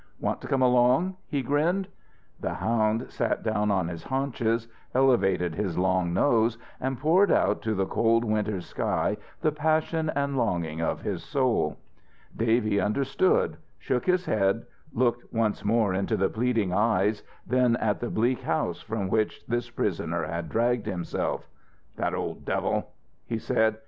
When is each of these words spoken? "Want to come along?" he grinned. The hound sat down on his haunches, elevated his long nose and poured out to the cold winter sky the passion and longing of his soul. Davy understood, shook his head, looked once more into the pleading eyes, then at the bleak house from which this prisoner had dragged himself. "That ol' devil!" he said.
"Want 0.19 0.41
to 0.41 0.47
come 0.47 0.63
along?" 0.63 1.17
he 1.27 1.43
grinned. 1.43 1.87
The 2.39 2.55
hound 2.55 3.11
sat 3.11 3.43
down 3.43 3.69
on 3.69 3.87
his 3.87 4.01
haunches, 4.05 4.67
elevated 4.95 5.53
his 5.53 5.77
long 5.77 6.11
nose 6.11 6.57
and 6.79 6.97
poured 6.97 7.31
out 7.31 7.61
to 7.61 7.75
the 7.75 7.85
cold 7.85 8.23
winter 8.25 8.61
sky 8.61 9.15
the 9.41 9.51
passion 9.51 10.09
and 10.15 10.35
longing 10.35 10.81
of 10.81 11.01
his 11.03 11.21
soul. 11.21 11.77
Davy 12.35 12.81
understood, 12.81 13.57
shook 13.77 14.07
his 14.07 14.25
head, 14.25 14.65
looked 14.91 15.31
once 15.31 15.63
more 15.63 15.93
into 15.93 16.17
the 16.17 16.29
pleading 16.29 16.73
eyes, 16.73 17.21
then 17.45 17.75
at 17.75 17.99
the 17.99 18.09
bleak 18.09 18.41
house 18.41 18.81
from 18.81 19.07
which 19.07 19.45
this 19.47 19.69
prisoner 19.69 20.23
had 20.23 20.49
dragged 20.49 20.87
himself. 20.87 21.47
"That 21.97 22.15
ol' 22.15 22.33
devil!" 22.33 22.89
he 23.27 23.37
said. 23.37 23.77